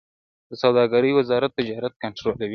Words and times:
د 0.49 0.51
سوداګرۍ 0.61 1.11
وزارت 1.19 1.51
تجارت 1.59 1.93
کنټرولوي 2.03 2.49